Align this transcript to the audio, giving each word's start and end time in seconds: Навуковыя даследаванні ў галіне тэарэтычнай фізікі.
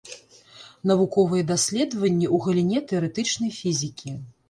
Навуковыя 0.91 1.43
даследаванні 1.53 2.27
ў 2.35 2.43
галіне 2.49 2.85
тэарэтычнай 2.91 3.57
фізікі. 3.63 4.21